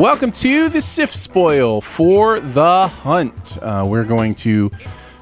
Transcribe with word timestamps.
Welcome 0.00 0.30
to 0.30 0.70
the 0.70 0.80
SIF 0.80 1.10
spoil 1.10 1.82
for 1.82 2.40
the 2.40 2.88
hunt. 2.88 3.58
Uh, 3.60 3.84
we're 3.86 4.06
going 4.06 4.34
to 4.36 4.70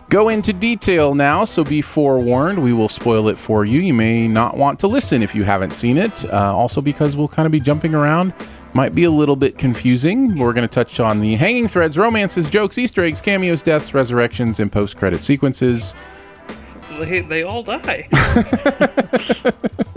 go 0.08 0.28
into 0.28 0.52
detail 0.52 1.16
now, 1.16 1.44
so 1.44 1.64
be 1.64 1.82
forewarned. 1.82 2.62
We 2.62 2.72
will 2.72 2.88
spoil 2.88 3.26
it 3.28 3.36
for 3.36 3.64
you. 3.64 3.80
You 3.80 3.92
may 3.92 4.28
not 4.28 4.56
want 4.56 4.78
to 4.78 4.86
listen 4.86 5.20
if 5.20 5.34
you 5.34 5.42
haven't 5.42 5.74
seen 5.74 5.98
it. 5.98 6.24
Uh, 6.32 6.56
also, 6.56 6.80
because 6.80 7.16
we'll 7.16 7.26
kind 7.26 7.44
of 7.44 7.50
be 7.50 7.58
jumping 7.58 7.92
around, 7.92 8.32
might 8.72 8.94
be 8.94 9.02
a 9.02 9.10
little 9.10 9.34
bit 9.34 9.58
confusing. 9.58 10.36
We're 10.38 10.52
going 10.52 10.68
to 10.68 10.72
touch 10.72 11.00
on 11.00 11.18
the 11.22 11.34
hanging 11.34 11.66
threads, 11.66 11.98
romances, 11.98 12.48
jokes, 12.48 12.78
Easter 12.78 13.02
eggs, 13.02 13.20
cameos, 13.20 13.64
deaths, 13.64 13.92
resurrections, 13.94 14.60
and 14.60 14.70
post 14.70 14.96
credit 14.96 15.24
sequences. 15.24 15.96
They, 17.00 17.22
they 17.22 17.42
all 17.42 17.64
die. 17.64 18.08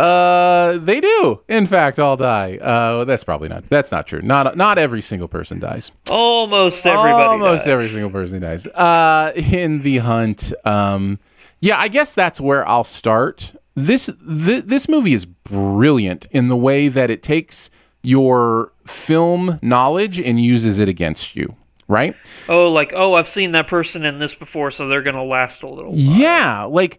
Uh, 0.00 0.78
they 0.78 0.98
do, 0.98 1.42
in 1.46 1.66
fact, 1.66 2.00
all 2.00 2.16
die. 2.16 2.56
Uh, 2.56 3.04
that's 3.04 3.22
probably 3.22 3.48
not. 3.50 3.68
That's 3.68 3.92
not 3.92 4.06
true. 4.06 4.22
Not 4.22 4.56
not 4.56 4.78
every 4.78 5.02
single 5.02 5.28
person 5.28 5.58
dies. 5.58 5.92
Almost 6.10 6.86
everybody. 6.86 7.12
Almost 7.12 7.64
dies. 7.64 7.68
every 7.68 7.88
single 7.88 8.10
person 8.10 8.40
dies. 8.40 8.66
Uh, 8.66 9.32
in 9.34 9.82
the 9.82 9.98
hunt. 9.98 10.54
Um, 10.64 11.18
yeah, 11.60 11.78
I 11.78 11.88
guess 11.88 12.14
that's 12.14 12.40
where 12.40 12.66
I'll 12.66 12.84
start. 12.84 13.54
This 13.74 14.06
th- 14.26 14.64
this 14.64 14.88
movie 14.88 15.12
is 15.12 15.26
brilliant 15.26 16.26
in 16.30 16.48
the 16.48 16.56
way 16.56 16.88
that 16.88 17.10
it 17.10 17.22
takes 17.22 17.68
your 18.02 18.72
film 18.86 19.58
knowledge 19.60 20.18
and 20.18 20.40
uses 20.40 20.78
it 20.78 20.88
against 20.88 21.36
you. 21.36 21.56
Right? 21.88 22.16
Oh, 22.48 22.68
like 22.70 22.92
oh, 22.94 23.14
I've 23.14 23.28
seen 23.28 23.52
that 23.52 23.66
person 23.66 24.06
in 24.06 24.18
this 24.18 24.34
before, 24.34 24.70
so 24.70 24.88
they're 24.88 25.02
gonna 25.02 25.24
last 25.24 25.62
a 25.62 25.68
little. 25.68 25.90
While. 25.90 26.00
Yeah, 26.00 26.64
like 26.64 26.98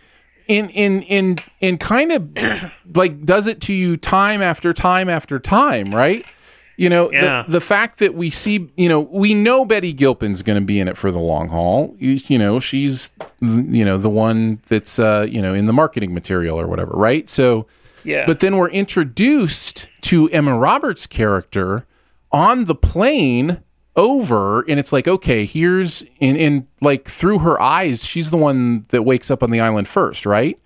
in 0.57 0.69
in 0.69 1.01
in 1.03 1.39
in 1.59 1.77
kind 1.77 2.11
of 2.11 2.29
like 2.95 3.23
does 3.25 3.47
it 3.47 3.61
to 3.61 3.73
you 3.73 3.97
time 3.97 4.41
after 4.41 4.73
time 4.73 5.09
after 5.09 5.39
time, 5.39 5.93
right? 5.95 6.25
You 6.77 6.89
know, 6.89 7.11
Yeah. 7.11 7.43
the, 7.45 7.51
the 7.53 7.61
fact 7.61 7.99
that 7.99 8.15
we 8.15 8.29
see, 8.31 8.69
you 8.75 8.89
know, 8.89 9.01
we 9.01 9.35
know 9.35 9.65
Betty 9.65 9.93
Gilpin's 9.93 10.41
going 10.41 10.55
to 10.59 10.65
be 10.65 10.79
in 10.79 10.87
it 10.87 10.97
for 10.97 11.11
the 11.11 11.19
long 11.19 11.49
haul. 11.49 11.95
You, 11.99 12.17
you 12.27 12.39
know, 12.39 12.59
she's, 12.59 13.11
you 13.39 13.85
know, 13.85 13.97
the 13.99 14.09
one 14.09 14.61
that's, 14.67 14.97
uh, 14.97 15.27
you 15.29 15.41
know, 15.43 15.53
in 15.53 15.67
the 15.67 15.73
marketing 15.73 16.11
material 16.13 16.59
or 16.59 16.65
whatever, 16.67 16.93
right? 16.95 17.29
So, 17.29 17.67
Yeah. 18.03 18.25
but 18.25 18.39
then 18.39 18.57
we're 18.57 18.69
introduced 18.69 19.89
to 20.03 20.27
Emma 20.29 20.57
Roberts' 20.57 21.05
character 21.05 21.85
on 22.31 22.65
the 22.65 22.73
plane 22.75 23.61
over, 23.95 24.61
and 24.69 24.79
it's 24.79 24.93
like, 24.93 25.07
okay, 25.07 25.45
here's 25.45 26.03
in 26.19 26.35
in 26.35 26.67
like 26.81 27.07
through 27.07 27.39
her 27.39 27.61
eyes, 27.61 28.05
she's 28.05 28.31
the 28.31 28.37
one 28.37 28.85
that 28.89 29.03
wakes 29.03 29.29
up 29.29 29.43
on 29.43 29.51
the 29.51 29.59
island 29.59 29.87
first, 29.87 30.25
right? 30.25 30.57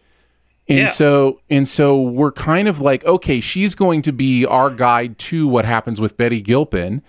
And 0.67 0.79
Yeah. 0.79 0.85
so 0.87 1.41
and 1.49 1.67
so 1.67 2.01
we're 2.01 2.31
kind 2.31 2.67
of 2.67 2.81
like, 2.81 3.03
okay, 3.05 3.39
she's 3.39 3.75
going 3.75 4.01
to 4.03 4.11
be 4.11 4.45
our 4.45 4.69
guide 4.69 5.17
to 5.19 5.47
what 5.47 5.65
happens 5.65 5.99
with 6.01 6.17
Betty 6.17 6.41
Gilpin. 6.41 7.01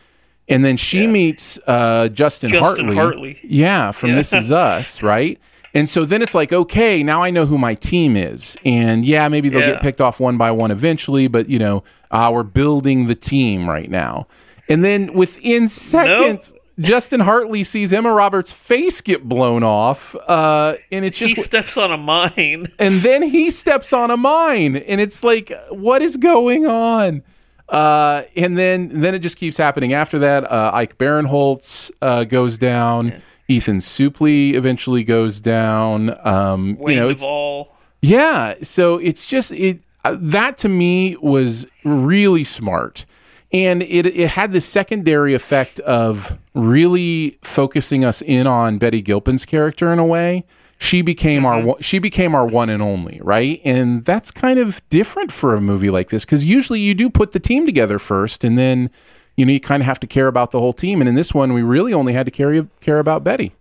And 0.48 0.64
then 0.64 0.76
she 0.76 1.08
meets 1.08 1.58
uh, 1.66 2.08
Justin, 2.08 2.50
Justin 2.52 2.62
Hartley. 2.86 2.94
Hartley. 2.94 3.38
Yeah, 3.42 3.90
from 3.90 4.12
This 4.14 4.32
Is 4.32 4.52
Us, 4.52 5.02
right? 5.02 5.40
And 5.74 5.88
so 5.88 6.04
then 6.04 6.22
it's 6.22 6.36
like, 6.36 6.52
okay, 6.52 7.02
now 7.02 7.20
I 7.20 7.30
know 7.30 7.46
who 7.46 7.58
my 7.58 7.74
team 7.74 8.16
is. 8.16 8.56
And 8.64 9.04
yeah, 9.04 9.26
maybe 9.28 9.48
they'll 9.48 9.60
Yeah. 9.60 9.72
get 9.72 9.82
picked 9.82 10.00
off 10.00 10.20
one 10.20 10.38
by 10.38 10.52
one 10.52 10.70
eventually, 10.70 11.26
but 11.26 11.48
you 11.50 11.58
know, 11.58 11.82
uh, 12.12 12.30
we're 12.32 12.44
building 12.44 13.08
the 13.08 13.16
team 13.16 13.68
right 13.68 13.90
now. 13.90 14.28
And 14.68 14.82
then 14.82 15.12
within 15.12 15.68
seconds, 15.68 16.54
Justin 16.78 17.20
Hartley 17.20 17.64
sees 17.64 17.92
Emma 17.92 18.12
Roberts' 18.12 18.52
face 18.52 19.00
get 19.00 19.28
blown 19.28 19.62
off. 19.62 20.14
Uh, 20.14 20.74
and 20.92 21.04
it's 21.04 21.18
just 21.18 21.36
he 21.36 21.42
steps 21.42 21.76
on 21.76 21.92
a 21.92 21.96
mine. 21.96 22.72
and 22.78 23.02
then 23.02 23.22
he 23.22 23.50
steps 23.50 23.92
on 23.92 24.10
a 24.10 24.16
mine 24.16 24.76
and 24.76 25.00
it's 25.00 25.24
like 25.24 25.52
what 25.70 26.02
is 26.02 26.16
going 26.16 26.66
on 26.66 27.22
uh, 27.68 28.22
and 28.36 28.56
then 28.56 28.88
then 29.00 29.14
it 29.14 29.20
just 29.20 29.36
keeps 29.36 29.56
happening 29.56 29.92
after 29.92 30.18
that 30.18 30.50
uh, 30.50 30.70
ike 30.74 30.96
barinholtz 30.98 31.90
uh, 32.02 32.24
goes 32.24 32.58
down 32.58 33.20
ethan 33.48 33.78
suplee 33.78 34.54
eventually 34.54 35.02
goes 35.02 35.40
down 35.40 36.16
um, 36.26 36.78
you 36.86 36.94
know 36.94 37.08
it's, 37.08 37.22
Duvall. 37.22 37.74
yeah 38.02 38.54
so 38.62 38.98
it's 38.98 39.26
just 39.26 39.52
it 39.52 39.80
uh, 40.04 40.16
that 40.20 40.56
to 40.58 40.68
me 40.68 41.16
was 41.16 41.66
really 41.84 42.44
smart 42.44 43.04
and 43.52 43.82
it, 43.82 44.06
it 44.06 44.30
had 44.30 44.52
the 44.52 44.60
secondary 44.60 45.34
effect 45.34 45.80
of 45.80 46.38
really 46.54 47.38
focusing 47.42 48.04
us 48.04 48.22
in 48.22 48.46
on 48.46 48.78
Betty 48.78 49.00
Gilpin's 49.02 49.44
character 49.44 49.92
in 49.92 49.98
a 49.98 50.04
way. 50.04 50.44
She 50.78 51.00
became 51.00 51.46
our 51.46 51.80
she 51.80 51.98
became 51.98 52.34
our 52.34 52.46
one 52.46 52.68
and 52.68 52.82
only, 52.82 53.18
right? 53.22 53.62
And 53.64 54.04
that's 54.04 54.30
kind 54.30 54.58
of 54.58 54.82
different 54.90 55.32
for 55.32 55.54
a 55.54 55.60
movie 55.60 55.88
like 55.88 56.10
this 56.10 56.26
because 56.26 56.44
usually 56.44 56.80
you 56.80 56.92
do 56.92 57.08
put 57.08 57.32
the 57.32 57.40
team 57.40 57.64
together 57.64 57.98
first, 57.98 58.44
and 58.44 58.58
then 58.58 58.90
you 59.36 59.46
know 59.46 59.52
you 59.52 59.60
kind 59.60 59.82
of 59.82 59.86
have 59.86 60.00
to 60.00 60.06
care 60.06 60.26
about 60.26 60.50
the 60.50 60.58
whole 60.58 60.74
team. 60.74 61.00
And 61.00 61.08
in 61.08 61.14
this 61.14 61.32
one, 61.32 61.54
we 61.54 61.62
really 61.62 61.94
only 61.94 62.12
had 62.12 62.26
to 62.26 62.30
care 62.30 62.66
care 62.80 62.98
about 62.98 63.24
Betty. 63.24 63.54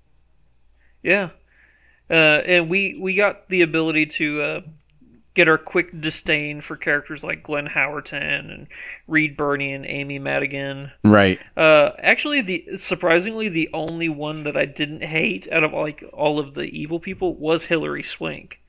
Yeah. 1.04 1.30
Uh, 2.10 2.14
and 2.46 2.70
we 2.70 2.98
we 3.00 3.16
got 3.16 3.48
the 3.48 3.62
ability 3.62 4.08
to 4.08 4.42
uh, 4.42 4.62
get 5.36 5.50
our 5.50 5.58
quick 5.58 6.02
disdain 6.02 6.62
for 6.62 6.78
characters 6.78 7.22
like 7.22 7.44
Glenn 7.44 7.68
Howerton 7.68 8.52
and 8.52 8.68
Reed 9.08 9.38
Birney 9.38 9.74
and 9.74 9.86
Amy 9.86 10.18
Madigan. 10.18 10.92
Right. 11.04 11.40
Uh, 11.56 11.92
actually, 12.00 12.42
the 12.42 12.78
surprisingly 12.78 13.50
the 13.50 13.70
only 13.74 14.10
one 14.10 14.44
that 14.44 14.58
I 14.58 14.66
didn't 14.66 15.04
hate 15.04 15.48
out 15.52 15.64
of 15.64 15.74
like 15.74 16.04
all 16.14 16.40
of 16.40 16.56
the 16.56 16.64
evil 16.64 17.00
people 17.00 17.36
was 17.36 17.66
Hilary 17.66 18.04
Swank, 18.04 18.60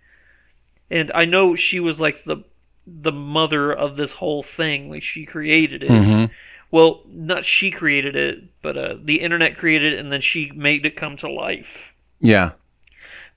and 0.90 1.10
I 1.14 1.24
know 1.24 1.54
she 1.54 1.80
was 1.80 2.00
like 2.00 2.24
the 2.24 2.44
the 2.86 3.12
mother 3.12 3.72
of 3.72 3.96
this 3.96 4.12
whole 4.12 4.42
thing. 4.42 4.90
Like 4.90 5.04
she 5.04 5.24
created 5.24 5.84
it. 5.84 5.90
Mm-hmm. 5.90 6.32
Well, 6.72 7.02
not 7.06 7.46
she 7.46 7.70
created 7.70 8.16
it, 8.16 8.42
but 8.60 8.76
uh, 8.76 8.94
the 9.02 9.20
internet 9.20 9.56
created 9.56 9.94
it, 9.94 10.00
and 10.00 10.12
then 10.12 10.20
she 10.20 10.50
made 10.54 10.84
it 10.84 10.96
come 10.96 11.16
to 11.18 11.30
life. 11.30 11.92
Yeah. 12.20 12.52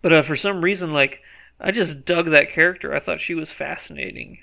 But 0.02 0.14
uh, 0.14 0.22
for 0.24 0.36
some 0.36 0.62
reason, 0.62 0.94
like 0.94 1.22
I 1.60 1.72
just 1.72 2.06
dug 2.06 2.32
that 2.32 2.52
character. 2.52 2.96
I 2.96 3.00
thought 3.00 3.20
she 3.22 3.36
was 3.36 3.50
fascinating. 3.50 4.40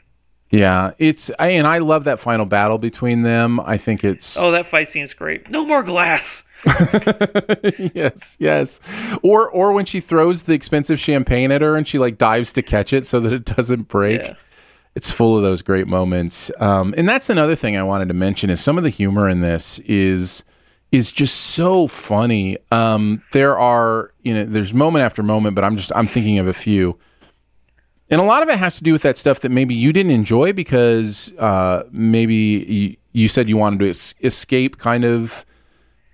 Yeah. 0.50 0.92
It's 0.98 1.30
I, 1.38 1.48
and 1.48 1.66
I 1.66 1.78
love 1.78 2.04
that 2.04 2.20
final 2.20 2.46
battle 2.46 2.78
between 2.78 3.22
them. 3.22 3.58
I 3.60 3.76
think 3.78 4.04
it's 4.04 4.36
Oh, 4.36 4.50
that 4.52 4.66
fight 4.66 4.88
scene's 4.88 5.14
great. 5.14 5.50
No 5.50 5.64
more 5.66 5.82
glass. 5.82 6.42
yes, 7.94 8.36
yes. 8.40 8.80
Or 9.22 9.48
or 9.48 9.72
when 9.72 9.84
she 9.84 10.00
throws 10.00 10.44
the 10.44 10.54
expensive 10.54 10.98
champagne 10.98 11.52
at 11.52 11.62
her 11.62 11.76
and 11.76 11.86
she 11.86 11.98
like 11.98 12.18
dives 12.18 12.52
to 12.54 12.62
catch 12.62 12.92
it 12.92 13.06
so 13.06 13.20
that 13.20 13.32
it 13.32 13.44
doesn't 13.44 13.88
break. 13.88 14.22
Yeah. 14.22 14.34
It's 14.94 15.10
full 15.10 15.36
of 15.36 15.42
those 15.42 15.60
great 15.60 15.86
moments. 15.86 16.50
Um, 16.58 16.94
and 16.96 17.06
that's 17.08 17.28
another 17.28 17.54
thing 17.54 17.76
I 17.76 17.82
wanted 17.82 18.08
to 18.08 18.14
mention 18.14 18.48
is 18.48 18.62
some 18.62 18.78
of 18.78 18.84
the 18.84 18.90
humor 18.90 19.28
in 19.28 19.40
this 19.40 19.78
is 19.80 20.42
is 20.92 21.10
just 21.10 21.36
so 21.36 21.86
funny. 21.86 22.58
Um, 22.70 23.22
there 23.32 23.58
are 23.58 24.12
you 24.22 24.34
know 24.34 24.44
there's 24.44 24.72
moment 24.72 25.04
after 25.04 25.22
moment, 25.22 25.54
but 25.54 25.64
I'm 25.64 25.76
just 25.76 25.92
I'm 25.94 26.06
thinking 26.06 26.38
of 26.38 26.46
a 26.46 26.52
few. 26.52 26.98
And 28.08 28.20
a 28.20 28.24
lot 28.24 28.42
of 28.42 28.48
it 28.48 28.58
has 28.58 28.76
to 28.76 28.84
do 28.84 28.92
with 28.92 29.02
that 29.02 29.18
stuff 29.18 29.40
that 29.40 29.50
maybe 29.50 29.74
you 29.74 29.92
didn't 29.92 30.12
enjoy 30.12 30.52
because 30.52 31.34
uh, 31.38 31.82
maybe 31.90 32.34
you, 32.34 32.96
you 33.12 33.28
said 33.28 33.48
you 33.48 33.56
wanted 33.56 33.80
to 33.80 33.88
es- 33.88 34.14
escape 34.22 34.78
kind 34.78 35.04
of 35.04 35.44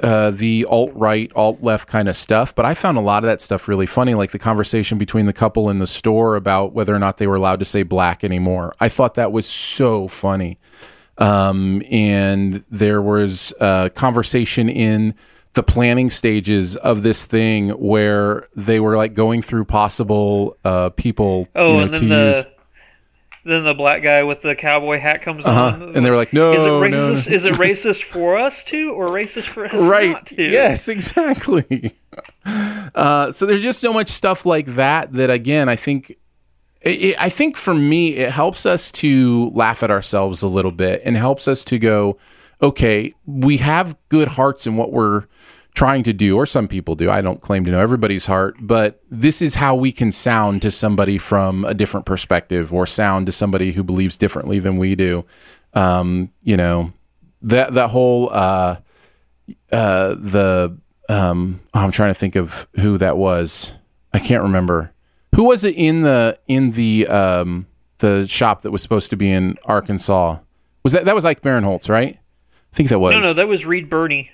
uh, 0.03 0.31
the 0.31 0.65
alt 0.69 0.91
right, 0.95 1.31
alt 1.37 1.63
left 1.63 1.89
kind 1.89 2.09
of 2.09 2.17
stuff. 2.17 2.55
But 2.55 2.65
I 2.65 2.75
found 2.75 2.97
a 2.97 3.03
lot 3.03 3.23
of 3.23 3.29
that 3.29 3.41
stuff 3.41 3.69
really 3.69 3.87
funny, 3.87 4.15
like 4.15 4.33
the 4.33 4.39
conversation 4.39 4.99
between 4.99 5.27
the 5.27 5.33
couple 5.33 5.69
in 5.69 5.79
the 5.79 5.87
store 5.87 6.35
about 6.35 6.73
whether 6.73 6.95
or 6.95 6.99
not 6.99 7.19
they 7.19 7.27
were 7.27 7.37
allowed 7.37 7.59
to 7.61 7.65
say 7.65 7.83
black 7.83 8.25
anymore. 8.25 8.75
I 8.81 8.89
thought 8.89 9.15
that 9.15 9.31
was 9.31 9.47
so 9.47 10.09
funny. 10.09 10.59
Um, 11.19 11.83
and 11.91 12.65
there 12.71 13.03
was 13.03 13.53
a 13.61 13.91
conversation 13.95 14.69
in 14.69 15.15
the 15.55 15.63
planning 15.63 16.09
stages 16.09 16.77
of 16.77 17.03
this 17.03 17.27
thing 17.27 17.69
where 17.71 18.49
they 18.57 18.81
were 18.81 18.97
like 18.97 19.13
going 19.15 19.43
through 19.43 19.67
possible 19.67 20.57
uh, 20.65 20.89
people 20.91 21.47
Oh, 21.55 21.73
you 21.73 21.77
know, 21.77 21.83
and 21.83 21.95
to 21.97 22.07
then 22.07 22.27
use. 22.29 22.43
the 22.45 22.53
then 23.45 23.65
the 23.65 23.75
black 23.75 24.03
guy 24.05 24.23
with 24.23 24.41
the 24.41 24.55
cowboy 24.55 25.01
hat 25.01 25.23
comes 25.23 25.45
Uh-huh. 25.45 25.61
on, 25.83 25.97
And 25.97 26.07
they 26.07 26.11
were 26.11 26.17
like, 26.17 26.33
no, 26.33 26.53
is 26.53 26.63
it 26.63 26.67
no, 26.67 26.81
racist? 26.81 27.27
no. 27.29 27.35
Is 27.35 27.45
it 27.45 27.55
racist 27.57 28.03
for 28.05 28.39
us 28.39 28.63
to, 28.65 28.91
or 28.93 29.09
racist 29.09 29.49
for 29.49 29.67
us 29.67 29.73
right 29.75 30.13
not 30.13 30.27
to? 30.27 30.43
yes 30.43 30.89
exactly 30.89 31.93
uh, 32.95 33.33
so 33.33 33.45
there's 33.47 33.63
just 33.63 33.81
so 33.81 33.93
much 33.93 34.09
stuff 34.09 34.47
like 34.47 34.67
that 34.67 35.13
that 35.13 35.29
again 35.31 35.69
i 35.69 35.77
think 35.77 36.17
it, 36.85 37.17
i 37.21 37.29
think 37.29 37.57
for 37.57 37.75
me 37.75 38.17
it 38.17 38.31
helps 38.31 38.67
us 38.67 38.91
to 38.93 39.51
laugh 39.51 39.83
at 39.83 39.91
ourselves 39.91 40.43
a 40.43 40.49
little 40.49 40.73
bit 40.73 41.03
and 41.05 41.17
helps 41.17 41.49
us 41.49 41.65
to 41.65 41.79
go 41.79 42.17
okay 42.61 43.15
we 43.27 43.59
have 43.59 43.97
good 44.09 44.29
hearts 44.29 44.67
in 44.67 44.77
what 44.77 44.93
we're 44.93 45.25
trying 45.75 46.03
to 46.03 46.13
do 46.13 46.37
or 46.37 46.45
some 46.45 46.69
people 46.69 46.95
do 46.95 47.11
i 47.11 47.21
don't 47.21 47.41
claim 47.41 47.65
to 47.65 47.71
know 47.71 47.81
everybody's 47.81 48.27
heart 48.27 48.55
but 48.61 49.03
this 49.11 49.41
is 49.41 49.55
how 49.55 49.75
we 49.75 49.91
can 49.91 50.13
sound 50.13 50.61
to 50.61 50.71
somebody 50.71 51.17
from 51.17 51.65
a 51.65 51.73
different 51.73 52.05
perspective 52.05 52.73
or 52.73 52.87
sound 52.87 53.27
to 53.27 53.33
somebody 53.33 53.73
who 53.73 53.83
believes 53.83 54.17
differently 54.17 54.59
than 54.59 54.77
we 54.77 54.95
do 54.95 55.25
um, 55.75 56.31
you 56.43 56.57
know 56.57 56.93
that 57.43 57.73
that 57.73 57.91
whole 57.91 58.31
uh, 58.33 58.77
uh, 59.73 60.15
the 60.15 60.77
um, 61.09 61.61
oh, 61.75 61.81
I'm 61.81 61.91
trying 61.91 62.11
to 62.11 62.19
think 62.19 62.37
of 62.37 62.69
who 62.77 62.99
that 62.99 63.17
was. 63.17 63.75
I 64.13 64.19
can't 64.19 64.43
remember. 64.43 64.93
Who 65.35 65.45
was 65.45 65.65
it 65.65 65.75
in 65.77 66.03
the 66.03 66.39
in 66.47 66.73
the 66.73 67.07
um, 67.09 67.67
the 67.99 68.27
shop 68.27 68.63
that 68.63 68.71
was 68.71 68.83
supposed 68.83 69.11
to 69.11 69.17
be 69.17 69.31
in 69.31 69.57
Arkansas? 69.65 70.39
Was 70.83 70.93
that 70.93 71.05
that 71.05 71.15
was 71.15 71.25
Ike 71.25 71.41
Barinholtz, 71.41 71.89
right? 71.89 72.19
I 72.19 72.77
think 72.77 72.89
that 72.89 72.99
was. 72.99 73.13
No, 73.13 73.21
no, 73.21 73.33
that 73.33 73.49
was 73.49 73.65
Reed 73.65 73.89
Birney. 73.89 74.31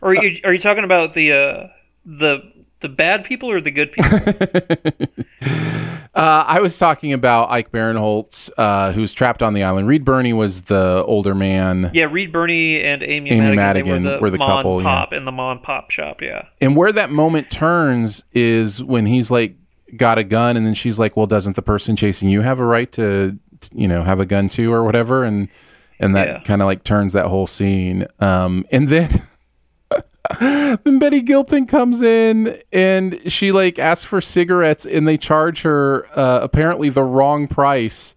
Or 0.00 0.10
are 0.10 0.14
you, 0.14 0.40
are 0.44 0.52
you 0.52 0.58
talking 0.58 0.84
about 0.84 1.14
the 1.14 1.32
uh, 1.32 1.68
the 2.04 2.40
the 2.80 2.88
bad 2.88 3.24
people 3.24 3.50
or 3.50 3.60
the 3.60 3.70
good 3.70 3.92
people? 3.92 5.08
Uh, 6.14 6.44
I 6.46 6.60
was 6.60 6.76
talking 6.76 7.14
about 7.14 7.50
Ike 7.50 7.72
Barinholtz, 7.72 8.50
uh, 8.58 8.92
who's 8.92 9.14
trapped 9.14 9.42
on 9.42 9.54
the 9.54 9.62
island. 9.62 9.88
Reed 9.88 10.04
Birney 10.04 10.34
was 10.34 10.62
the 10.62 11.02
older 11.06 11.34
man. 11.34 11.90
yeah, 11.94 12.04
Reed 12.04 12.30
Birney 12.30 12.82
and 12.82 13.02
Amy, 13.02 13.30
Amy 13.30 13.56
Madigan, 13.56 14.04
were 14.04 14.10
the, 14.10 14.18
were 14.20 14.30
the 14.30 14.36
couple, 14.36 14.82
yeah. 14.82 14.88
Pop 14.88 15.14
in 15.14 15.24
the 15.24 15.32
Mon 15.32 15.58
Pop 15.60 15.90
shop. 15.90 16.20
Yeah. 16.20 16.48
And 16.60 16.76
where 16.76 16.92
that 16.92 17.10
moment 17.10 17.50
turns 17.50 18.24
is 18.32 18.84
when 18.84 19.06
he's 19.06 19.30
like 19.30 19.56
got 19.96 20.18
a 20.18 20.24
gun, 20.24 20.56
and 20.56 20.64
then 20.66 20.74
she's 20.74 20.98
like, 20.98 21.16
"Well, 21.16 21.26
doesn't 21.26 21.56
the 21.56 21.62
person 21.62 21.96
chasing 21.96 22.28
you 22.28 22.40
have 22.42 22.58
a 22.60 22.64
right 22.64 22.90
to, 22.92 23.38
you 23.72 23.88
know, 23.88 24.02
have 24.02 24.20
a 24.20 24.26
gun 24.26 24.48
too, 24.48 24.72
or 24.72 24.82
whatever?" 24.84 25.24
And 25.24 25.48
and 26.00 26.14
that 26.16 26.26
Yeah. 26.28 26.40
kind 26.40 26.62
of 26.62 26.66
like 26.66 26.82
turns 26.84 27.12
that 27.12 27.26
whole 27.26 27.46
scene. 27.46 28.06
Um, 28.20 28.64
and 28.72 28.88
then. 28.88 29.10
then 30.40 30.98
Betty 30.98 31.20
Gilpin 31.20 31.66
comes 31.66 32.00
in 32.02 32.58
and 32.72 33.20
she 33.30 33.52
like 33.52 33.78
asks 33.78 34.04
for 34.04 34.20
cigarettes 34.20 34.86
and 34.86 35.06
they 35.06 35.18
charge 35.18 35.62
her 35.62 36.06
uh, 36.18 36.38
apparently 36.42 36.88
the 36.88 37.02
wrong 37.02 37.48
price 37.48 38.14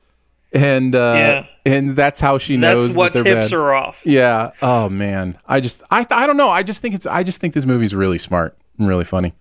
and 0.54 0.96
uh, 0.96 1.14
Yeah. 1.18 1.46
and 1.66 1.96
that's 1.96 2.20
how 2.22 2.38
she 2.38 2.56
knows 2.58 2.90
That's 2.90 2.98
what 2.98 3.14
that 3.14 3.24
tips 3.24 3.50
bad. 3.50 3.54
are 3.54 3.74
off. 3.74 3.98
Yeah. 4.06 4.52
Oh 4.62 4.88
man. 4.88 5.38
I 5.48 5.60
just 5.60 5.84
I 5.92 6.06
I 6.10 6.26
don't 6.28 6.38
know. 6.38 6.50
I 6.50 6.64
just 6.64 6.82
think 6.82 6.96
it's 6.96 7.06
I 7.06 7.24
just 7.24 7.42
think 7.42 7.54
this 7.54 7.66
movie's 7.66 7.94
really 7.94 8.20
smart 8.20 8.58
and 8.80 8.88
really 8.88 9.04
funny. 9.04 9.34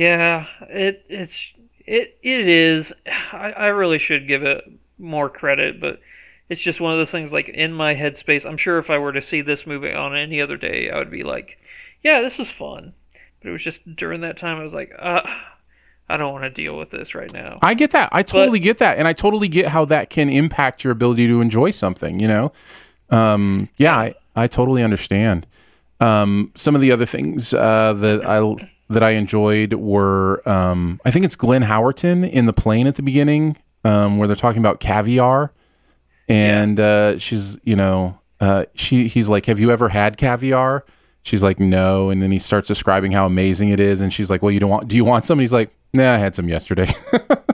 Yeah, 0.00 0.46
it 0.62 1.04
it's 1.10 1.52
it 1.84 2.16
it 2.22 2.48
is. 2.48 2.90
I, 3.34 3.52
I 3.52 3.66
really 3.66 3.98
should 3.98 4.26
give 4.26 4.42
it 4.42 4.64
more 4.98 5.28
credit, 5.28 5.78
but 5.78 6.00
it's 6.48 6.62
just 6.62 6.80
one 6.80 6.92
of 6.92 6.98
those 6.98 7.10
things. 7.10 7.32
Like 7.32 7.50
in 7.50 7.74
my 7.74 7.94
headspace, 7.94 8.46
I'm 8.46 8.56
sure 8.56 8.78
if 8.78 8.88
I 8.88 8.96
were 8.96 9.12
to 9.12 9.20
see 9.20 9.42
this 9.42 9.66
movie 9.66 9.92
on 9.92 10.16
any 10.16 10.40
other 10.40 10.56
day, 10.56 10.88
I 10.88 10.96
would 10.96 11.10
be 11.10 11.22
like, 11.22 11.58
"Yeah, 12.02 12.22
this 12.22 12.38
is 12.38 12.48
fun." 12.48 12.94
But 13.42 13.50
it 13.50 13.52
was 13.52 13.62
just 13.62 13.94
during 13.94 14.22
that 14.22 14.38
time, 14.38 14.58
I 14.58 14.62
was 14.62 14.72
like, 14.72 14.90
uh, 14.98 15.20
"I 16.08 16.16
don't 16.16 16.32
want 16.32 16.44
to 16.44 16.50
deal 16.50 16.78
with 16.78 16.88
this 16.88 17.14
right 17.14 17.30
now." 17.34 17.58
I 17.60 17.74
get 17.74 17.90
that. 17.90 18.08
I 18.10 18.22
totally 18.22 18.58
get 18.58 18.78
that, 18.78 18.96
and 18.96 19.06
I 19.06 19.12
totally 19.12 19.48
get 19.48 19.66
how 19.66 19.84
that 19.84 20.08
can 20.08 20.30
impact 20.30 20.82
your 20.82 20.92
ability 20.92 21.26
to 21.26 21.42
enjoy 21.42 21.72
something. 21.72 22.20
You 22.20 22.28
know, 22.28 22.52
um, 23.10 23.68
yeah, 23.76 23.98
I, 23.98 24.14
I 24.34 24.46
totally 24.46 24.82
understand. 24.82 25.46
Um, 26.00 26.52
some 26.56 26.74
of 26.74 26.80
the 26.80 26.90
other 26.90 27.04
things 27.04 27.52
uh, 27.52 27.92
that 27.92 28.26
I 28.26 28.70
that 28.90 29.02
I 29.02 29.10
enjoyed 29.10 29.74
were, 29.74 30.46
um, 30.48 31.00
I 31.04 31.10
think 31.10 31.24
it's 31.24 31.36
Glenn 31.36 31.62
Howerton 31.62 32.28
in 32.28 32.46
the 32.46 32.52
plane 32.52 32.86
at 32.86 32.96
the 32.96 33.02
beginning, 33.02 33.56
um, 33.84 34.18
where 34.18 34.26
they're 34.28 34.36
talking 34.36 34.60
about 34.60 34.80
caviar, 34.80 35.52
and 36.28 36.78
uh, 36.78 37.18
she's, 37.18 37.58
you 37.64 37.76
know, 37.76 38.18
uh, 38.40 38.66
she 38.74 39.08
he's 39.08 39.28
like, 39.28 39.46
"Have 39.46 39.60
you 39.60 39.70
ever 39.70 39.88
had 39.88 40.16
caviar?" 40.16 40.84
She's 41.22 41.42
like, 41.42 41.60
"No," 41.60 42.10
and 42.10 42.22
then 42.22 42.30
he 42.32 42.38
starts 42.38 42.68
describing 42.68 43.12
how 43.12 43.26
amazing 43.26 43.70
it 43.70 43.80
is, 43.80 44.00
and 44.00 44.12
she's 44.12 44.30
like, 44.30 44.42
"Well, 44.42 44.50
you 44.50 44.60
don't 44.60 44.70
want? 44.70 44.88
Do 44.88 44.96
you 44.96 45.04
want 45.04 45.24
some?" 45.24 45.38
And 45.38 45.42
he's 45.42 45.52
like, 45.52 45.70
"Nah, 45.92 46.14
I 46.14 46.18
had 46.18 46.34
some 46.34 46.48
yesterday." 46.48 46.86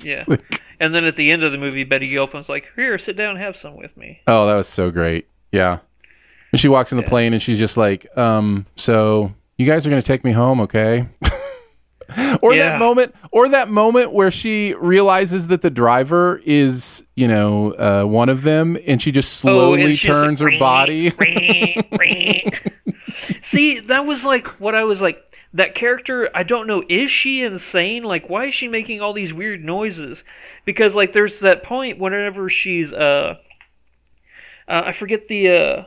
Yeah. 0.00 0.24
And 0.78 0.94
then 0.94 1.04
at 1.04 1.16
the 1.16 1.30
end 1.30 1.42
of 1.42 1.52
the 1.52 1.58
movie, 1.58 1.84
Betty 1.84 2.08
Gilpin's 2.08 2.48
like, 2.48 2.68
"Here, 2.76 2.98
sit 2.98 3.16
down, 3.16 3.36
have 3.36 3.56
some 3.56 3.76
with 3.76 3.96
me." 3.96 4.20
Oh, 4.26 4.46
that 4.46 4.54
was 4.54 4.68
so 4.68 4.90
great. 4.90 5.26
Yeah. 5.52 5.80
And 6.52 6.60
she 6.60 6.68
walks 6.68 6.92
in 6.92 6.96
the 6.96 7.02
plane 7.02 7.32
and 7.32 7.42
she's 7.42 7.58
just 7.58 7.76
like, 7.76 8.06
um, 8.16 8.66
so 8.76 9.34
you 9.58 9.66
guys 9.66 9.86
are 9.86 9.90
going 9.90 10.02
to 10.02 10.06
take 10.06 10.24
me 10.24 10.32
home, 10.32 10.60
okay? 10.62 11.08
or 12.42 12.54
Yeah. 12.54 12.70
that 12.70 12.78
moment, 12.78 13.14
or 13.32 13.48
that 13.48 13.68
moment 13.68 14.12
where 14.12 14.30
she 14.30 14.74
realizes 14.74 15.48
that 15.48 15.62
the 15.62 15.70
driver 15.70 16.40
is, 16.44 17.04
you 17.14 17.26
know, 17.26 17.72
uh, 17.72 18.04
one 18.04 18.28
of 18.28 18.42
them 18.42 18.76
and 18.86 19.00
she 19.02 19.10
just 19.10 19.44
Oh, 19.44 19.50
slowly 19.50 19.96
she's 19.96 20.06
turns 20.06 20.42
like, 20.42 20.52
her 20.52 20.58
body. 20.58 21.10
See, 23.42 23.80
that 23.80 24.04
was 24.06 24.24
like 24.24 24.46
what 24.60 24.74
I 24.74 24.84
was 24.84 25.00
like. 25.00 25.22
That 25.54 25.74
character, 25.74 26.28
I 26.34 26.42
don't 26.42 26.66
know, 26.66 26.82
is 26.86 27.10
she 27.10 27.42
insane? 27.42 28.02
Like, 28.02 28.28
why 28.28 28.46
is 28.46 28.54
she 28.54 28.68
making 28.68 29.00
all 29.00 29.14
these 29.14 29.32
weird 29.32 29.64
noises? 29.64 30.22
Because 30.66 30.94
like, 30.94 31.14
there's 31.14 31.40
that 31.40 31.62
point 31.62 31.98
whenever 31.98 32.50
she's 32.50 32.92
uh, 32.92 33.36
uh 34.68 34.82
I 34.84 34.92
forget 34.92 35.28
the 35.28 35.48
uh, 35.48 35.84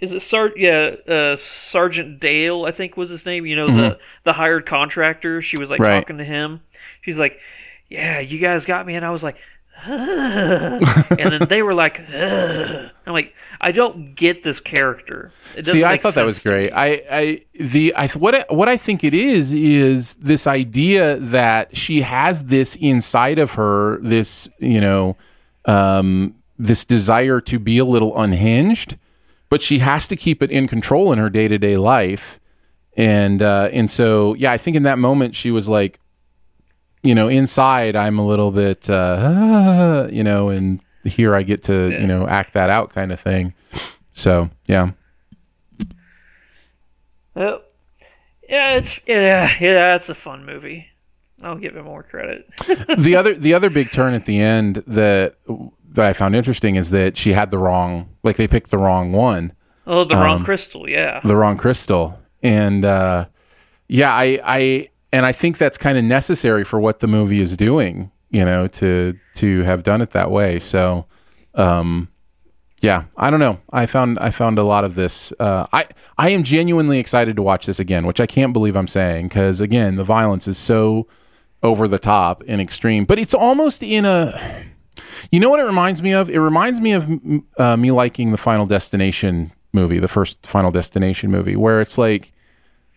is 0.00 0.12
it 0.12 0.22
Sar? 0.22 0.50
Yeah, 0.56 0.96
uh, 1.08 1.36
Sergeant 1.36 2.20
Dale, 2.20 2.64
I 2.66 2.70
think 2.70 2.96
was 2.96 3.10
his 3.10 3.24
name. 3.26 3.46
You 3.46 3.56
know, 3.56 3.66
the 3.68 3.98
the 4.24 4.32
hired 4.34 4.66
contractor. 4.66 5.42
She 5.42 5.58
was 5.58 5.70
like 5.70 5.80
Mm-hmm. 5.80 5.90
Right. 5.90 6.00
talking 6.00 6.18
to 6.18 6.24
him. 6.24 6.60
She's 7.02 7.16
like, 7.18 7.38
"Yeah, 7.88 8.20
you 8.20 8.38
guys 8.38 8.66
got 8.66 8.86
me," 8.86 8.94
and 8.94 9.04
I 9.04 9.10
was 9.10 9.22
like. 9.22 9.36
and 9.86 11.32
then 11.32 11.48
they 11.48 11.62
were 11.62 11.74
like, 11.74 12.00
"Ugh." 12.12 12.90
I'm 13.06 13.12
like, 13.12 13.34
I 13.60 13.72
don't 13.72 14.14
get 14.14 14.42
this 14.42 14.58
character. 14.58 15.30
It 15.56 15.66
See, 15.66 15.84
I 15.84 15.96
thought 15.96 16.14
that 16.14 16.24
was 16.24 16.36
sense 16.36 16.42
to 16.44 16.48
me. 16.48 16.54
great. 16.54 16.72
I, 16.72 17.02
I, 17.10 17.40
the, 17.54 17.94
I, 17.94 18.08
what, 18.08 18.34
I, 18.34 18.44
what 18.48 18.68
I 18.68 18.76
think 18.76 19.04
it 19.04 19.14
is 19.14 19.52
is 19.52 20.14
this 20.14 20.46
idea 20.46 21.16
that 21.16 21.76
she 21.76 22.00
has 22.02 22.44
this 22.44 22.74
inside 22.76 23.38
of 23.38 23.52
her, 23.52 23.98
this, 24.00 24.48
you 24.58 24.80
know, 24.80 25.16
um, 25.66 26.34
this 26.58 26.84
desire 26.84 27.40
to 27.42 27.58
be 27.58 27.78
a 27.78 27.84
little 27.84 28.18
unhinged, 28.20 28.96
but 29.48 29.62
she 29.62 29.78
has 29.80 30.08
to 30.08 30.16
keep 30.16 30.42
it 30.42 30.50
in 30.50 30.68
control 30.68 31.12
in 31.12 31.18
her 31.18 31.30
day 31.30 31.48
to 31.48 31.58
day 31.58 31.76
life, 31.76 32.40
and, 32.96 33.42
uh, 33.42 33.68
and 33.72 33.90
so, 33.90 34.34
yeah, 34.34 34.52
I 34.52 34.56
think 34.56 34.76
in 34.76 34.84
that 34.84 34.98
moment 34.98 35.34
she 35.34 35.50
was 35.50 35.68
like, 35.68 36.00
you 37.02 37.14
know, 37.14 37.28
inside 37.28 37.94
I'm 37.94 38.18
a 38.18 38.26
little 38.26 38.50
bit, 38.50 38.88
uh, 38.88 40.08
you 40.10 40.24
know, 40.24 40.48
and 40.48 40.80
here 41.04 41.34
I 41.34 41.42
get 41.42 41.62
to, 41.64 41.90
you 41.90 42.06
know, 42.06 42.26
act 42.26 42.54
that 42.54 42.70
out 42.70 42.90
kind 42.90 43.12
of 43.12 43.20
thing. 43.20 43.54
So, 44.12 44.50
yeah. 44.66 44.92
Well, 47.34 47.60
yeah, 48.48 48.76
it's 48.76 48.98
yeah, 49.06 49.54
yeah, 49.60 49.96
it's 49.96 50.08
a 50.08 50.14
fun 50.14 50.46
movie. 50.46 50.86
I'll 51.42 51.58
give 51.58 51.76
it 51.76 51.84
more 51.84 52.02
credit. 52.02 52.48
the 52.96 53.14
other 53.14 53.34
the 53.38 53.52
other 53.52 53.68
big 53.68 53.90
turn 53.90 54.14
at 54.14 54.24
the 54.24 54.40
end 54.40 54.76
that 54.86 55.36
that 55.96 56.06
I 56.06 56.12
found 56.12 56.34
interesting 56.36 56.76
is 56.76 56.90
that 56.92 57.16
she 57.18 57.32
had 57.32 57.50
the 57.50 57.58
wrong 57.58 58.08
like 58.22 58.36
they 58.36 58.48
picked 58.48 58.70
the 58.70 58.78
wrong 58.78 59.12
one. 59.12 59.52
Oh, 59.86 60.04
the 60.04 60.14
wrong 60.14 60.38
Um, 60.38 60.44
crystal. 60.44 60.88
Yeah. 60.88 61.20
the 61.24 61.36
wrong 61.36 61.56
crystal. 61.56 62.18
And 62.42 62.84
uh, 62.84 63.26
yeah, 63.88 64.12
I, 64.14 64.40
I 64.44 64.88
and 65.12 65.26
I 65.26 65.32
think 65.32 65.58
that's 65.58 65.78
kind 65.78 65.96
of 65.98 66.04
necessary 66.04 66.64
for 66.64 66.78
what 66.80 67.00
the 67.00 67.06
movie 67.06 67.40
is 67.40 67.56
doing. 67.56 68.10
You 68.30 68.44
know, 68.44 68.66
to 68.66 69.16
to 69.36 69.62
have 69.62 69.82
done 69.84 70.00
it 70.02 70.10
that 70.10 70.30
way. 70.30 70.58
So, 70.58 71.06
um, 71.54 72.08
yeah, 72.82 73.04
I 73.16 73.30
don't 73.30 73.40
know. 73.40 73.60
I 73.72 73.86
found 73.86 74.18
I 74.18 74.30
found 74.30 74.58
a 74.58 74.62
lot 74.64 74.84
of 74.84 74.94
this. 74.96 75.32
Uh, 75.38 75.66
I 75.72 75.86
I 76.18 76.30
am 76.30 76.42
genuinely 76.42 76.98
excited 76.98 77.36
to 77.36 77.42
watch 77.42 77.66
this 77.66 77.78
again, 77.80 78.06
which 78.06 78.20
I 78.20 78.26
can't 78.26 78.52
believe 78.52 78.76
I'm 78.76 78.88
saying 78.88 79.28
because 79.28 79.60
again, 79.60 79.96
the 79.96 80.04
violence 80.04 80.48
is 80.48 80.58
so 80.58 81.06
over 81.62 81.88
the 81.88 81.98
top 81.98 82.42
and 82.48 82.60
extreme. 82.60 83.04
But 83.04 83.18
it's 83.18 83.34
almost 83.34 83.82
in 83.82 84.04
a. 84.04 84.66
You 85.30 85.40
know 85.40 85.50
what 85.50 85.60
it 85.60 85.64
reminds 85.64 86.02
me 86.02 86.12
of? 86.12 86.30
It 86.30 86.38
reminds 86.40 86.80
me 86.80 86.92
of 86.92 87.08
uh, 87.58 87.76
me 87.76 87.90
liking 87.90 88.30
the 88.30 88.36
Final 88.36 88.66
Destination 88.66 89.52
movie, 89.72 89.98
the 89.98 90.08
first 90.08 90.44
Final 90.46 90.70
Destination 90.70 91.30
movie, 91.30 91.56
where 91.56 91.80
it's 91.80 91.98
like 91.98 92.32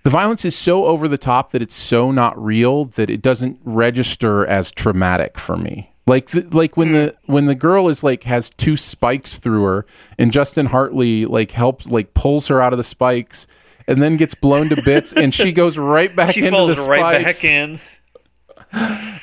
the 0.03 0.09
violence 0.09 0.45
is 0.45 0.55
so 0.55 0.85
over 0.85 1.07
the 1.07 1.17
top 1.17 1.51
that 1.51 1.61
it's 1.61 1.75
so 1.75 2.11
not 2.11 2.41
real 2.41 2.85
that 2.85 3.09
it 3.09 3.21
doesn't 3.21 3.59
register 3.63 4.45
as 4.45 4.71
traumatic 4.71 5.37
for 5.37 5.57
me. 5.57 5.93
Like 6.07 6.31
the, 6.31 6.41
like 6.51 6.75
when 6.77 6.91
the 6.91 7.13
when 7.25 7.45
the 7.45 7.53
girl 7.53 7.87
is 7.89 8.03
like 8.03 8.23
has 8.23 8.49
two 8.49 8.75
spikes 8.77 9.37
through 9.37 9.63
her 9.63 9.85
and 10.17 10.31
Justin 10.31 10.67
Hartley 10.67 11.25
like 11.25 11.51
helps 11.51 11.87
like 11.87 12.13
pulls 12.15 12.47
her 12.47 12.59
out 12.61 12.73
of 12.73 12.77
the 12.77 12.83
spikes 12.83 13.45
and 13.87 14.01
then 14.01 14.17
gets 14.17 14.33
blown 14.33 14.69
to 14.69 14.81
bits 14.81 15.13
and 15.13 15.33
she 15.35 15.51
goes 15.51 15.77
right 15.77 16.15
back 16.15 16.33
She 16.33 16.45
into 16.47 16.51
the 16.65 16.75
falls 16.75 16.83
spikes. 16.83 16.89
right 17.01 17.23
back 17.25 17.43
in. 17.43 17.79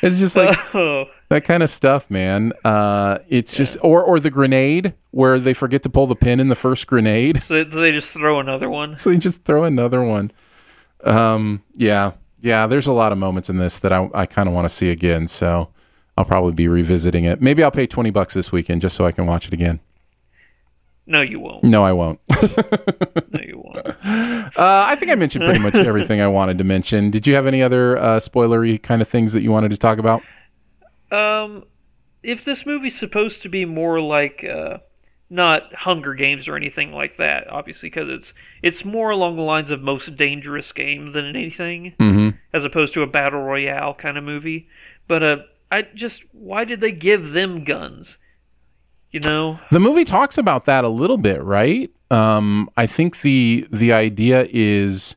It's 0.02 0.18
just 0.18 0.36
like 0.36 0.56
Oh, 0.74 1.06
that 1.28 1.44
kind 1.44 1.62
of 1.62 1.70
stuff, 1.70 2.10
man. 2.10 2.52
Uh, 2.64 3.18
it's 3.28 3.54
just 3.54 3.76
or 3.82 4.02
or 4.02 4.20
the 4.20 4.30
grenade 4.30 4.94
where 5.10 5.38
they 5.38 5.54
forget 5.54 5.82
to 5.82 5.88
pull 5.88 6.06
the 6.06 6.16
pin 6.16 6.40
in 6.40 6.48
the 6.48 6.56
first 6.56 6.86
grenade, 6.86 7.42
so 7.44 7.64
they 7.64 7.92
just 7.92 8.08
throw 8.08 8.40
another 8.40 8.70
one. 8.70 8.96
so 8.96 9.10
they 9.10 9.16
just 9.16 9.44
throw 9.44 9.64
another 9.64 10.02
one. 10.02 10.30
Um, 11.04 11.62
yeah, 11.74 12.12
yeah. 12.40 12.66
There's 12.66 12.86
a 12.86 12.92
lot 12.92 13.12
of 13.12 13.18
moments 13.18 13.50
in 13.50 13.58
this 13.58 13.78
that 13.80 13.92
I 13.92 14.08
I 14.14 14.26
kind 14.26 14.48
of 14.48 14.54
want 14.54 14.66
to 14.66 14.74
see 14.74 14.90
again, 14.90 15.26
so 15.26 15.70
I'll 16.16 16.24
probably 16.24 16.52
be 16.52 16.68
revisiting 16.68 17.24
it. 17.24 17.40
Maybe 17.40 17.62
I'll 17.62 17.70
pay 17.70 17.86
twenty 17.86 18.10
bucks 18.10 18.34
this 18.34 18.52
weekend 18.52 18.82
just 18.82 18.96
so 18.96 19.04
I 19.06 19.12
can 19.12 19.26
watch 19.26 19.46
it 19.46 19.52
again. 19.52 19.80
No, 21.08 21.20
you 21.20 21.38
won't. 21.38 21.62
No, 21.62 21.84
I 21.84 21.92
won't. 21.92 22.20
No, 23.32 23.40
you 23.42 23.58
won't. 23.58 23.86
Uh, 23.86 24.84
I 24.88 24.94
think 24.96 25.10
I 25.10 25.14
mentioned 25.14 25.44
pretty 25.44 25.60
much 25.60 25.74
everything 25.74 26.20
I 26.20 26.26
wanted 26.26 26.58
to 26.58 26.64
mention. 26.64 27.10
Did 27.10 27.26
you 27.26 27.34
have 27.34 27.46
any 27.46 27.62
other 27.62 27.96
uh, 27.98 28.18
spoilery 28.18 28.82
kind 28.82 29.02
of 29.02 29.08
things 29.08 29.32
that 29.32 29.42
you 29.42 29.50
wanted 29.50 29.70
to 29.72 29.76
talk 29.76 29.98
about? 29.98 30.22
Um, 31.16 31.64
if 32.22 32.44
this 32.44 32.66
movie's 32.66 32.98
supposed 32.98 33.42
to 33.42 33.48
be 33.48 33.64
more 33.64 34.00
like 34.00 34.44
uh, 34.44 34.78
not 35.30 35.72
Hunger 35.74 36.14
Games 36.14 36.48
or 36.48 36.56
anything 36.56 36.92
like 36.92 37.16
that, 37.18 37.48
obviously, 37.50 37.88
because 37.88 38.08
it's 38.08 38.32
it's 38.62 38.84
more 38.84 39.10
along 39.10 39.36
the 39.36 39.42
lines 39.42 39.70
of 39.70 39.80
most 39.80 40.16
dangerous 40.16 40.72
game 40.72 41.12
than 41.12 41.24
anything, 41.24 41.94
Mm-hmm. 41.98 42.30
as 42.52 42.64
opposed 42.64 42.94
to 42.94 43.02
a 43.02 43.06
battle 43.06 43.40
royale 43.40 43.94
kind 43.94 44.18
of 44.18 44.24
movie. 44.24 44.68
But 45.08 45.22
uh, 45.22 45.36
I 45.70 45.82
just 45.94 46.22
why 46.32 46.64
did 46.64 46.80
they 46.80 46.92
give 46.92 47.32
them 47.32 47.64
guns? 47.64 48.18
You 49.12 49.20
know, 49.20 49.60
The 49.70 49.80
movie 49.80 50.04
talks 50.04 50.36
about 50.36 50.64
that 50.66 50.84
a 50.84 50.88
little 50.88 51.16
bit, 51.16 51.42
right? 51.42 51.90
Um, 52.10 52.68
I 52.76 52.86
think 52.86 53.20
the 53.22 53.66
the 53.70 53.92
idea 53.92 54.46
is 54.50 55.16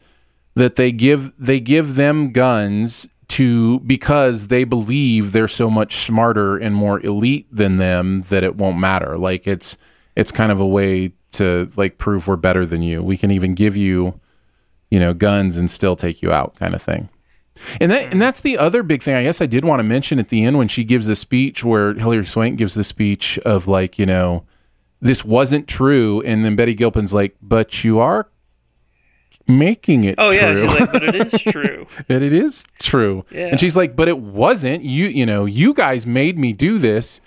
that 0.55 0.75
they 0.75 0.91
give 0.91 1.33
they 1.37 1.59
give 1.59 1.95
them 1.95 2.31
guns 2.31 3.09
to 3.29 3.79
because 3.81 4.47
they 4.47 4.63
believe 4.63 5.31
they're 5.31 5.47
so 5.47 5.69
much 5.69 5.95
smarter 5.95 6.57
and 6.57 6.75
more 6.75 6.99
elite 7.01 7.47
than 7.51 7.77
them 7.77 8.21
that 8.23 8.43
it 8.43 8.55
won't 8.55 8.79
matter. 8.79 9.17
Like 9.17 9.47
it's 9.47 9.77
it's 10.15 10.31
kind 10.31 10.51
of 10.51 10.59
a 10.59 10.67
way 10.67 11.13
to 11.31 11.71
like 11.75 11.97
prove 11.97 12.27
we're 12.27 12.35
better 12.35 12.65
than 12.65 12.81
you. 12.81 13.01
We 13.03 13.17
can 13.17 13.31
even 13.31 13.53
give 13.53 13.75
you, 13.75 14.19
you 14.89 14.99
know, 14.99 15.13
guns 15.13 15.57
and 15.57 15.69
still 15.69 15.95
take 15.95 16.21
you 16.21 16.31
out, 16.31 16.55
kind 16.55 16.73
of 16.73 16.81
thing. 16.81 17.09
And 17.79 17.91
that 17.91 18.11
and 18.11 18.21
that's 18.21 18.41
the 18.41 18.57
other 18.57 18.81
big 18.83 19.03
thing 19.03 19.15
I 19.15 19.23
guess 19.23 19.41
I 19.41 19.45
did 19.45 19.63
want 19.63 19.79
to 19.79 19.83
mention 19.83 20.17
at 20.17 20.29
the 20.29 20.43
end 20.43 20.57
when 20.57 20.67
she 20.67 20.83
gives 20.83 21.07
the 21.07 21.15
speech 21.15 21.63
where 21.63 21.93
Hilary 21.93 22.25
Swank 22.25 22.57
gives 22.57 22.73
the 22.73 22.83
speech 22.83 23.37
of 23.39 23.67
like, 23.67 23.99
you 23.99 24.05
know, 24.05 24.43
this 25.01 25.23
wasn't 25.23 25.67
true 25.67 26.21
and 26.21 26.43
then 26.43 26.55
Betty 26.55 26.73
Gilpin's 26.73 27.13
like, 27.13 27.35
"But 27.41 27.83
you 27.83 27.99
are 27.99 28.29
making 29.49 30.03
it 30.05 30.15
oh 30.17 30.31
yeah, 30.31 30.51
true." 30.53 30.67
she's 30.67 30.79
like, 30.79 30.91
but 30.91 31.03
it 31.03 31.33
is 31.33 31.41
true. 31.53 31.87
that 32.07 32.21
it 32.21 32.31
is 32.33 32.63
true. 32.79 33.25
Yeah. 33.31 33.47
And 33.47 33.59
she's 33.59 33.75
like, 33.75 33.95
"But 33.95 34.07
it 34.07 34.19
wasn't. 34.19 34.83
You 34.83 35.07
you 35.07 35.25
know, 35.25 35.45
you 35.45 35.73
guys 35.73 36.05
made 36.07 36.37
me 36.37 36.53
do 36.53 36.77
this." 36.77 37.19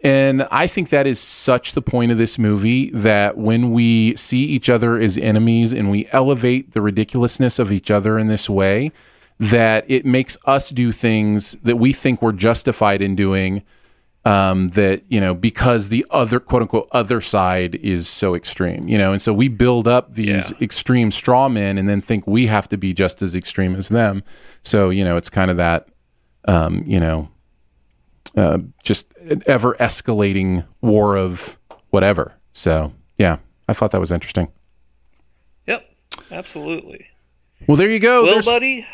And 0.00 0.46
I 0.52 0.68
think 0.68 0.90
that 0.90 1.08
is 1.08 1.18
such 1.18 1.72
the 1.72 1.82
point 1.82 2.12
of 2.12 2.18
this 2.18 2.38
movie 2.38 2.90
that 2.90 3.36
when 3.36 3.72
we 3.72 4.14
see 4.16 4.44
each 4.44 4.70
other 4.70 4.96
as 4.96 5.18
enemies 5.18 5.72
and 5.72 5.90
we 5.90 6.06
elevate 6.12 6.72
the 6.72 6.80
ridiculousness 6.80 7.58
of 7.58 7.72
each 7.72 7.90
other 7.90 8.16
in 8.16 8.28
this 8.28 8.48
way, 8.48 8.92
that 9.40 9.84
it 9.88 10.06
makes 10.06 10.36
us 10.44 10.70
do 10.70 10.92
things 10.92 11.56
that 11.64 11.78
we 11.78 11.92
think 11.92 12.22
we're 12.22 12.30
justified 12.30 13.02
in 13.02 13.16
doing. 13.16 13.64
Um, 14.28 14.68
that 14.70 15.04
you 15.08 15.20
know 15.20 15.32
because 15.32 15.88
the 15.88 16.04
other 16.10 16.38
quote 16.38 16.60
unquote 16.62 16.88
other 16.92 17.20
side 17.22 17.76
is 17.76 18.08
so 18.08 18.34
extreme, 18.34 18.86
you 18.86 18.98
know, 18.98 19.12
and 19.12 19.22
so 19.22 19.32
we 19.32 19.48
build 19.48 19.88
up 19.88 20.12
these 20.14 20.50
Yeah. 20.50 20.58
extreme 20.64 21.10
straw 21.10 21.48
men 21.48 21.78
and 21.78 21.88
then 21.88 22.02
think 22.02 22.26
we 22.26 22.46
have 22.48 22.68
to 22.68 22.76
be 22.76 22.92
just 22.92 23.22
as 23.22 23.34
extreme 23.34 23.74
as 23.74 23.88
them. 23.88 24.22
So 24.62 24.90
you 24.90 25.02
know, 25.02 25.16
it's 25.16 25.30
kind 25.30 25.50
of 25.50 25.56
that, 25.56 25.88
um, 26.46 26.84
you 26.86 26.98
know, 27.00 27.30
uh, 28.36 28.58
just 28.84 29.16
an 29.30 29.42
ever 29.46 29.74
escalating 29.80 30.66
war 30.82 31.16
of 31.16 31.56
whatever. 31.88 32.34
So 32.52 32.92
yeah, 33.16 33.38
I 33.66 33.72
thought 33.72 33.92
that 33.92 34.00
was 34.00 34.12
interesting. 34.12 34.48
Yep, 35.66 35.88
absolutely. 36.30 37.06
Well, 37.66 37.76
there 37.76 37.90
you 37.90 37.98
go. 37.98 38.22
well, 38.22 38.32
There's- 38.32 38.46
buddy, 38.46 38.86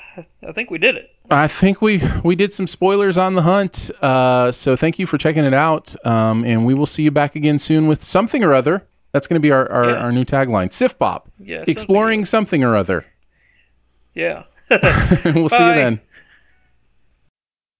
I 0.46 0.52
think 0.52 0.70
we 0.70 0.78
did 0.78 0.96
it. 0.96 1.10
I 1.30 1.46
think 1.48 1.80
we 1.80 2.02
we 2.22 2.36
did 2.36 2.52
some 2.52 2.66
spoilers 2.66 3.16
on 3.16 3.34
the 3.34 3.42
hunt. 3.42 3.90
Uh, 4.02 4.52
so 4.52 4.76
thank 4.76 4.98
you 4.98 5.06
for 5.06 5.16
checking 5.16 5.44
it 5.44 5.54
out, 5.54 5.94
um, 6.06 6.44
and 6.44 6.66
we 6.66 6.74
will 6.74 6.84
see 6.86 7.02
you 7.02 7.10
back 7.10 7.34
again 7.34 7.58
soon 7.58 7.86
with 7.86 8.02
something 8.02 8.44
or 8.44 8.52
other. 8.52 8.86
That's 9.12 9.26
going 9.26 9.40
to 9.40 9.42
be 9.42 9.50
our, 9.50 9.70
our, 9.70 9.90
Yeah. 9.90 9.96
our 9.96 10.12
new 10.12 10.24
tagline: 10.24 10.70
Sif 10.72 10.98
Bop, 10.98 11.30
Yeah, 11.38 11.64
exploring 11.66 12.24
something 12.26 12.62
or 12.62 12.76
other. 12.76 13.06
Yeah. 14.14 14.42
we'll 14.70 15.48
see 15.48 15.64
you 15.66 15.74
then. 15.74 16.00